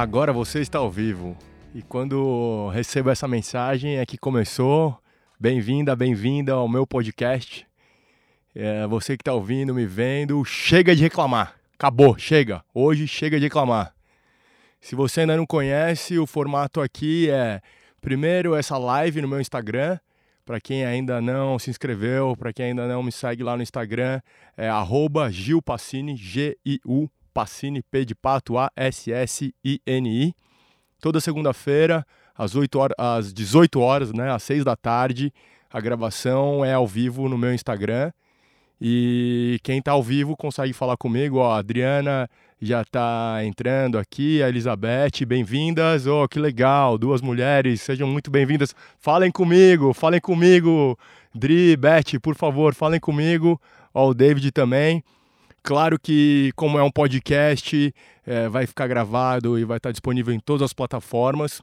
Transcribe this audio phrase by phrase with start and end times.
[0.00, 1.36] Agora você está ao vivo.
[1.74, 4.98] E quando recebo essa mensagem é que começou.
[5.38, 7.66] Bem-vinda, bem-vinda ao meu podcast.
[8.54, 11.54] É, você que está ouvindo, me vendo, chega de reclamar.
[11.74, 12.64] Acabou, chega.
[12.72, 13.94] Hoje chega de reclamar.
[14.80, 17.60] Se você ainda não conhece, o formato aqui é
[18.00, 19.98] primeiro essa live no meu Instagram.
[20.46, 24.22] Para quem ainda não se inscreveu, para quem ainda não me segue lá no Instagram,
[24.56, 24.70] é
[25.30, 30.34] @gilpassini, G-I-U Passini, P de pato, A-S-S-I-N-I.
[31.00, 35.32] Toda segunda-feira, às, 8 horas, às 18 horas, né, às 6 da tarde,
[35.70, 38.12] a gravação é ao vivo no meu Instagram.
[38.80, 41.36] E quem está ao vivo consegue falar comigo.
[41.36, 42.28] Ó, a Adriana
[42.60, 46.06] já está entrando aqui, a Elizabeth, bem-vindas.
[46.06, 48.74] Oh, que legal, duas mulheres, sejam muito bem-vindas.
[48.98, 50.98] Falem comigo, falem comigo.
[51.34, 53.60] Dri, Beth, por favor, falem comigo.
[53.92, 55.04] Ó, o David também.
[55.62, 57.94] Claro que, como é um podcast,
[58.26, 61.62] é, vai ficar gravado e vai estar disponível em todas as plataformas.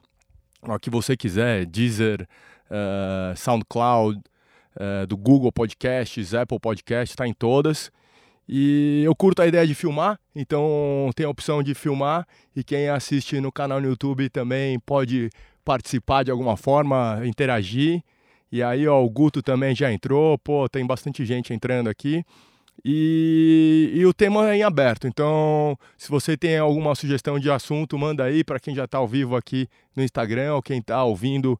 [0.62, 2.26] O que você quiser, Deezer,
[2.70, 4.18] uh, SoundCloud,
[4.76, 7.90] uh, do Google Podcasts, Apple Podcasts, está em todas.
[8.48, 12.26] E eu curto a ideia de filmar, então tem a opção de filmar.
[12.56, 15.28] E quem assiste no canal no YouTube também pode
[15.64, 18.02] participar de alguma forma, interagir.
[18.50, 22.24] E aí, ó, o Guto também já entrou, pô, tem bastante gente entrando aqui.
[22.84, 25.06] E, e, o tema é em aberto.
[25.06, 29.08] Então, se você tem alguma sugestão de assunto, manda aí para quem já está ao
[29.08, 31.58] vivo aqui no Instagram ou quem está ouvindo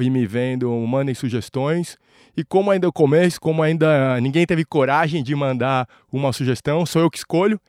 [0.00, 1.98] e me vendo, mandem sugestões.
[2.36, 6.86] E como ainda é o começo, como ainda ninguém teve coragem de mandar uma sugestão,
[6.86, 7.60] sou eu que escolho.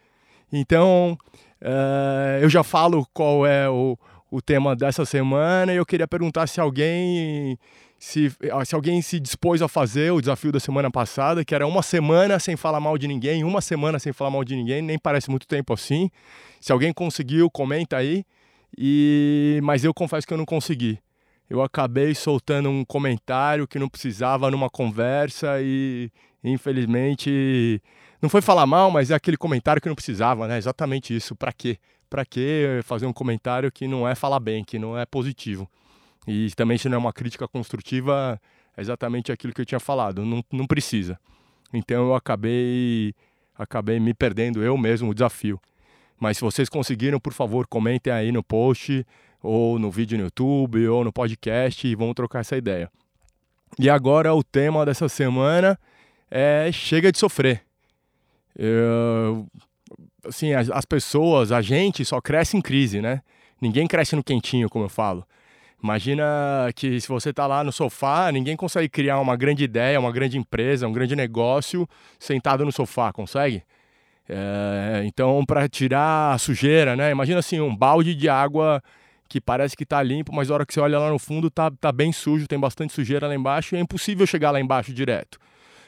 [0.54, 1.18] Então,
[1.62, 3.98] uh, eu já falo qual é o,
[4.30, 7.58] o tema dessa semana e eu queria perguntar se alguém
[8.02, 8.36] se,
[8.66, 12.40] se alguém se dispôs a fazer o desafio da semana passada, que era uma semana
[12.40, 15.48] sem falar mal de ninguém, uma semana sem falar mal de ninguém, nem parece muito
[15.48, 16.10] tempo assim.
[16.60, 18.26] Se alguém conseguiu, comenta aí.
[18.76, 20.98] E mas eu confesso que eu não consegui.
[21.48, 26.10] Eu acabei soltando um comentário que não precisava numa conversa e
[26.44, 27.80] infelizmente
[28.20, 30.58] não foi falar mal, mas é aquele comentário que não precisava, né?
[30.58, 31.36] Exatamente isso.
[31.36, 31.78] Para quê?
[32.10, 35.70] Para que fazer um comentário que não é falar bem, que não é positivo?
[36.28, 38.40] E também se não é uma crítica construtiva,
[38.76, 41.20] é exatamente aquilo que eu tinha falado, não, não precisa.
[41.74, 43.14] Então eu acabei
[43.58, 45.60] acabei me perdendo eu mesmo o desafio.
[46.20, 49.06] Mas se vocês conseguiram, por favor, comentem aí no post,
[49.42, 52.92] ou no vídeo no YouTube, ou no podcast, e vamos trocar essa ideia.
[53.80, 55.80] E agora o tema dessa semana
[56.30, 57.64] é chega de sofrer.
[58.56, 59.48] Eu,
[60.26, 63.22] assim, as, as pessoas, a gente só cresce em crise, né?
[63.60, 65.26] Ninguém cresce no quentinho, como eu falo.
[65.84, 70.12] Imagina que se você está lá no sofá, ninguém consegue criar uma grande ideia, uma
[70.12, 71.88] grande empresa, um grande negócio
[72.20, 73.64] sentado no sofá, consegue?
[74.30, 77.10] É, então, para tirar a sujeira, né?
[77.12, 78.82] Imagina assim, um balde de água
[79.28, 81.72] que parece que está limpo, mas na hora que você olha lá no fundo tá,
[81.72, 85.40] tá bem sujo, tem bastante sujeira lá embaixo e é impossível chegar lá embaixo direto.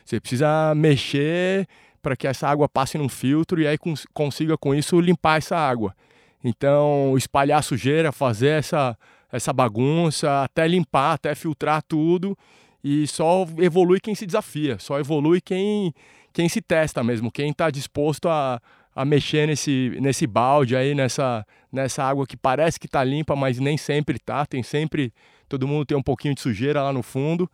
[0.04, 1.68] Você precisa mexer
[2.02, 5.56] para que essa água passe num filtro e aí cons consiga com isso limpar essa
[5.56, 5.96] água.
[6.44, 8.98] Então, espalhar sujeira, fazer essa
[9.33, 12.38] essa bagunça, até limpar, até filtrar tudo.
[12.83, 15.91] E só evolui quem se desafia, só evolui quem,
[16.31, 18.61] quem se testa mesmo, quem está disposto a,
[18.95, 23.57] a mexer nesse, nesse balde aí, nessa, nessa água que parece que está limpa, mas
[23.59, 24.45] nem sempre tá.
[24.45, 25.11] Tem sempre,
[25.50, 27.50] todo mundo tem um pouquinho de sujeira lá no fundo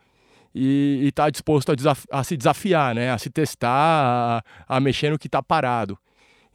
[0.54, 3.12] e está disposto a, a, se desafiar, né?
[3.12, 5.98] a se testar, a, a mexer no que está parado.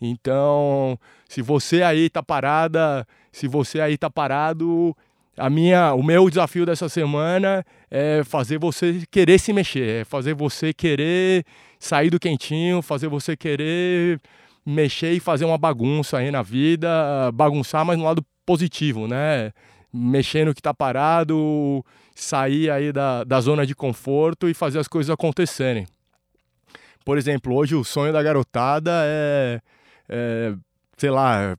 [0.00, 0.98] Então,
[1.28, 4.94] se você aí está parada, se você aí está parado,
[5.36, 10.34] a minha, o meu desafio dessa semana é fazer você querer se mexer, é fazer
[10.34, 11.44] você querer
[11.78, 14.20] sair do quentinho, fazer você querer
[14.64, 19.52] mexer e fazer uma bagunça aí na vida, bagunçar, mas no lado positivo, né?
[19.92, 21.84] Mexer no que está parado,
[22.14, 25.86] sair aí da, da zona de conforto e fazer as coisas acontecerem.
[27.04, 29.60] Por exemplo, hoje o sonho da garotada é,
[30.08, 30.54] é
[30.96, 31.56] sei lá,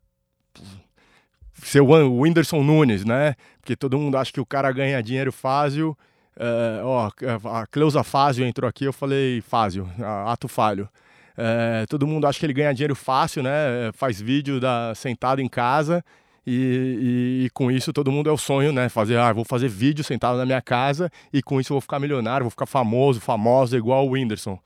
[1.62, 3.36] ser o Whindersson Nunes, né?
[3.60, 5.98] Porque todo mundo acha que o cara ganha dinheiro fácil.
[6.38, 7.10] É, ó,
[7.50, 9.90] a Cleusa Fázio entrou aqui, eu falei Fázio,
[10.28, 10.90] ato falho.
[11.38, 13.92] É, todo mundo acha que ele ganha dinheiro fácil, né?
[13.94, 16.04] Faz vídeo da, sentado em casa
[16.46, 16.52] e,
[17.42, 18.88] e, e, com isso todo mundo é o sonho, né?
[18.88, 22.44] Fazer, ah, vou fazer vídeo sentado na minha casa e com isso vou ficar milionário,
[22.44, 24.60] vou ficar famoso, famosa igual o Whindersson.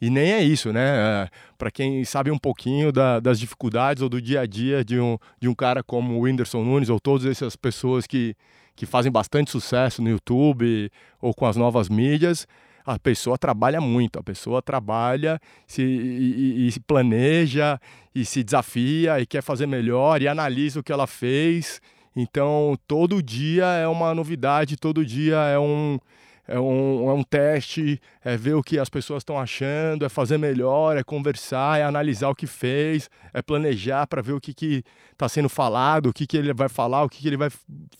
[0.00, 0.84] E nem é isso, né?
[1.24, 5.00] É, para quem sabe um pouquinho da, das dificuldades ou do dia a dia de
[5.00, 8.36] um, de um cara como o Whindersson Nunes ou todas essas pessoas que,
[8.74, 10.90] que fazem bastante sucesso no YouTube
[11.20, 12.46] ou com as novas mídias,
[12.84, 17.80] a pessoa trabalha muito, a pessoa trabalha se, e, e, se planeja
[18.14, 21.80] e se desafia e quer fazer melhor e analisa o que ela fez.
[22.14, 25.98] Então, todo dia é uma novidade, todo dia é um,
[26.48, 30.38] é um, é um teste, é ver o que as pessoas estão achando, é fazer
[30.38, 35.28] melhor, é conversar, é analisar o que fez, é planejar para ver o que está
[35.28, 37.50] sendo falado, o que, que ele vai falar, o que, que ele vai.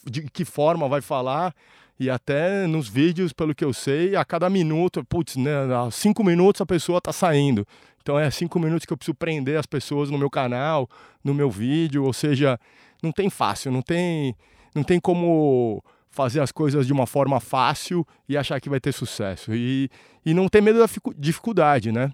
[0.05, 1.55] de que forma vai falar.
[1.99, 6.23] E até nos vídeos, pelo que eu sei, a cada minuto, putz, né, a cinco
[6.23, 7.67] minutos a pessoa está saindo.
[8.03, 10.89] Então é cinco minutos que eu preciso prender as pessoas no meu canal,
[11.25, 12.61] no meu vídeo, ou seja,
[13.03, 14.37] não tem fácil, não tem,
[14.75, 15.83] não tem como
[16.17, 19.55] fazer as coisas de uma forma fácil e achar que vai ter sucesso.
[19.55, 19.91] E,
[20.25, 22.11] e não ter medo da dificuldade, né?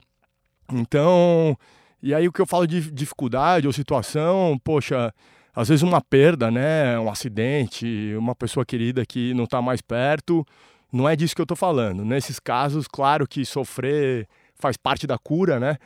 [0.72, 1.56] Então,
[2.02, 5.14] e aí o que eu falo de dificuldade ou situação, poxa,
[5.54, 6.98] às vezes uma perda, né?
[6.98, 7.86] Um acidente,
[8.18, 10.44] uma pessoa querida que não está mais perto.
[10.92, 12.04] Não é disso que eu estou falando.
[12.04, 14.26] Nesses casos, claro que sofrer
[14.56, 15.76] faz parte da cura, né?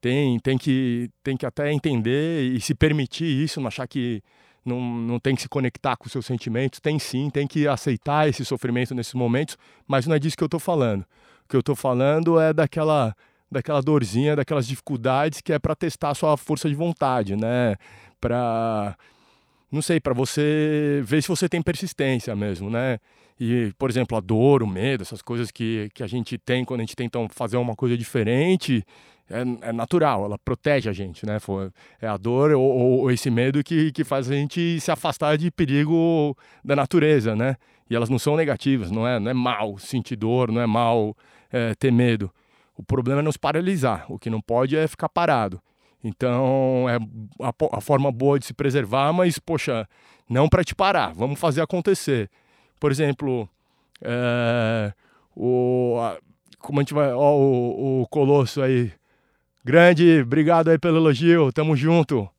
[0.00, 4.22] Tem, tem, que, tem que até entender e se permitir isso, não achar que
[4.66, 6.80] não, não tem que se conectar com seus sentimentos.
[6.80, 10.46] Tem sim, tem que aceitar esse sofrimento nesses momentos, mas não é disso que eu
[10.46, 11.02] estou falando.
[11.02, 13.14] O que eu estou falando é daquela
[13.48, 17.76] daquela dorzinha, daquelas dificuldades que é para testar a sua força de vontade, né?
[18.20, 18.96] para
[19.70, 22.98] não sei, para você ver se você tem persistência mesmo, né?
[23.38, 26.80] E, por exemplo, a dor, o medo, essas coisas que, que a gente tem quando
[26.80, 28.84] a gente tenta fazer uma coisa diferente,
[29.30, 31.38] é, é natural, ela protege a gente, né?
[32.00, 35.50] É a dor ou, ou, esse medo que, que faz a gente se afastar de
[35.50, 37.56] perigo da natureza, né?
[37.88, 41.16] E elas não são negativas, não é, não é mal sentir dor, não é mal
[41.52, 42.30] é, ter medo.
[42.76, 45.60] O problema é não se paralisar, o que não pode é ficar parado.
[46.02, 46.96] Então, é
[47.44, 49.88] a, a forma boa de se preservar, mas, poxa,
[50.28, 52.30] não para te parar, vamos fazer acontecer.
[52.78, 53.48] Por exemplo,
[54.02, 54.92] é,
[55.34, 56.18] o, a,
[56.58, 57.12] como a gente vai.
[57.12, 58.92] Ó, o, o Colosso aí.
[59.66, 62.30] Grande, obrigado aí pelo elogio, tamo junto.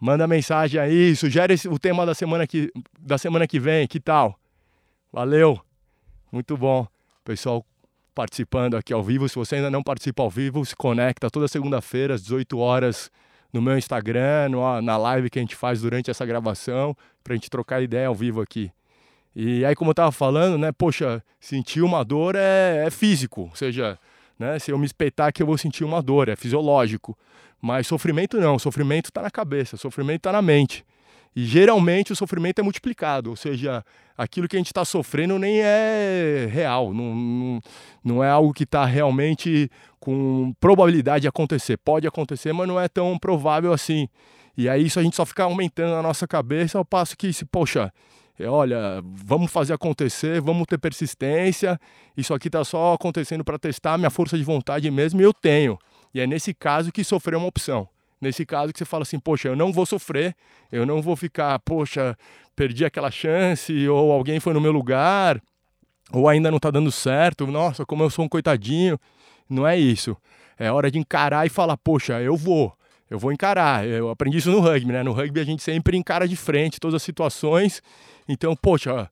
[0.00, 4.40] Manda mensagem aí, sugere o tema da semana que, da semana que vem, que tal?
[5.12, 5.60] Valeu,
[6.32, 6.88] muito bom.
[7.22, 7.62] Pessoal
[8.14, 9.28] participando aqui ao vivo.
[9.28, 13.10] Se você ainda não participa ao vivo, se conecta toda segunda-feira às 18 horas
[13.52, 17.36] no meu Instagram, no, na live que a gente faz durante essa gravação, para a
[17.36, 18.72] gente trocar ideia ao vivo aqui.
[19.34, 23.54] E aí, como eu estava falando, né, poxa, sentir uma dor é, é físico, ou
[23.54, 23.98] seja,
[24.38, 27.16] né, se eu me espetar aqui eu vou sentir uma dor, é fisiológico.
[27.60, 30.84] Mas sofrimento não, sofrimento está na cabeça, sofrimento está na mente.
[31.34, 33.84] E geralmente o sofrimento é multiplicado, ou seja,
[34.16, 37.60] aquilo que a gente está sofrendo nem é real, não, não,
[38.02, 41.76] não é algo que está realmente com probabilidade de acontecer.
[41.76, 44.08] Pode acontecer, mas não é tão provável assim.
[44.56, 47.44] E aí isso a gente só fica aumentando na nossa cabeça, ao passo que, se,
[47.44, 47.92] poxa,
[48.44, 51.80] olha, vamos fazer acontecer, vamos ter persistência,
[52.16, 55.78] isso aqui está só acontecendo para testar minha força de vontade mesmo, e eu tenho.
[56.12, 57.88] E é nesse caso que sofrer é uma opção.
[58.20, 60.34] Nesse caso que você fala assim, poxa, eu não vou sofrer,
[60.72, 62.16] eu não vou ficar, poxa,
[62.54, 65.40] perdi aquela chance, ou alguém foi no meu lugar,
[66.12, 68.98] ou ainda não está dando certo, nossa, como eu sou um coitadinho.
[69.48, 70.16] Não é isso.
[70.58, 72.72] É hora de encarar e falar, poxa, eu vou,
[73.10, 73.86] eu vou encarar.
[73.86, 75.02] Eu aprendi isso no rugby, né?
[75.02, 77.82] No rugby a gente sempre encara de frente todas as situações.
[78.28, 79.10] Então, poxa,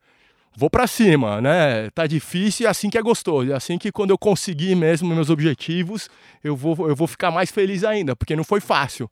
[0.56, 1.90] vou para cima, né?
[1.90, 3.52] Tá difícil e é assim que é gostoso.
[3.52, 6.08] É assim que quando eu conseguir mesmo meus objetivos,
[6.42, 9.10] eu vou, eu vou ficar mais feliz ainda, porque não foi fácil.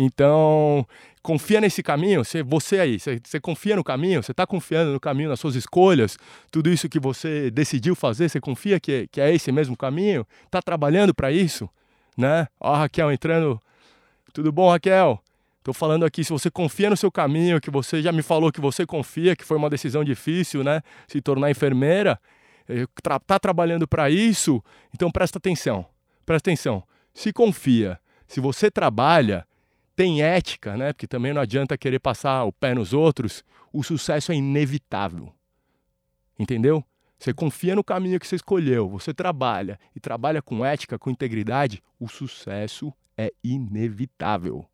[0.00, 0.86] Então,
[1.22, 5.00] confia nesse caminho, você, você aí, você, você confia no caminho, você está confiando no
[5.00, 6.16] caminho, nas suas escolhas,
[6.52, 10.24] tudo isso que você decidiu fazer, você confia que, que é esse mesmo caminho?
[10.46, 11.68] Está trabalhando para isso?
[12.16, 12.46] Né?
[12.60, 13.60] Ó, a Raquel entrando.
[14.32, 15.22] Tudo bom, Raquel?
[15.58, 18.60] Estou falando aqui, se você confia no seu caminho, que você já me falou que
[18.60, 20.82] você confia, que foi uma decisão difícil, né?
[21.06, 22.18] Se tornar enfermeira,
[22.68, 24.62] está eh, trabalhando para isso,
[24.94, 25.84] então presta atenção.
[26.24, 26.82] Presta atenção.
[27.12, 29.46] Se confia, se você trabalha,
[29.96, 30.92] tem ética, né?
[30.92, 35.32] Porque também não adianta querer passar o pé nos outros, o sucesso é inevitável.
[36.38, 36.84] Entendeu?
[37.18, 41.82] Você confia no caminho que você escolheu, você trabalha e trabalha com ética, com integridade,
[41.98, 44.64] o sucesso é inevitável.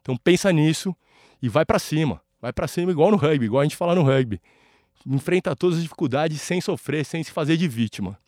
[0.00, 0.96] Então pensa nisso
[1.42, 2.20] e vai para cima.
[2.40, 4.40] Vai para cima igual no rugby, igual a gente fala no rugby.
[5.06, 8.18] Enfrenta todas as dificuldades sem sofrer, sem se fazer de vítima.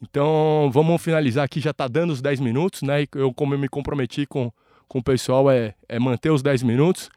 [0.00, 3.06] Então vamos finalizar aqui, já está dando os 10 minutos, né?
[3.14, 4.52] Eu, como eu me comprometi com,
[4.86, 7.08] com o pessoal, é, é manter os 10 minutos.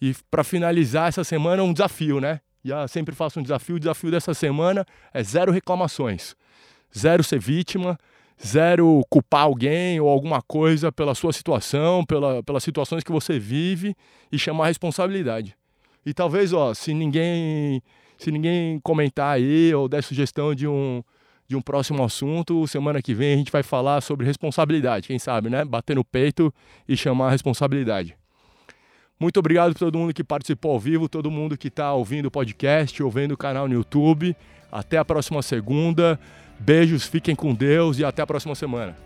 [0.00, 2.40] E para finalizar essa semana, um desafio, né?
[2.64, 3.76] Já sempre faço um desafio.
[3.76, 6.36] O desafio dessa semana é zero reclamações,
[6.96, 7.98] zero ser vítima,
[8.44, 13.94] zero culpar alguém ou alguma coisa pela sua situação, pela, pelas situações que você vive
[14.30, 15.56] e chamar a responsabilidade.
[16.04, 17.82] E talvez, ó, se ninguém
[18.16, 21.02] se ninguém comentar aí ou der sugestão de um
[21.48, 22.66] de um próximo assunto.
[22.66, 25.64] Semana que vem a gente vai falar sobre responsabilidade, quem sabe, né?
[25.64, 26.52] Bater no peito
[26.86, 28.14] e chamar a responsabilidade.
[29.20, 32.30] Muito obrigado por todo mundo que participou ao vivo, todo mundo que está ouvindo o
[32.30, 34.36] podcast, ouvindo o canal no YouTube.
[34.70, 36.18] Até a próxima segunda.
[36.58, 38.96] Beijos, fiquem com Deus e até a próxima semana.